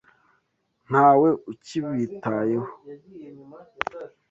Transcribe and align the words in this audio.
Ntawe 0.89 1.19
ukibitayeho. 1.51 2.69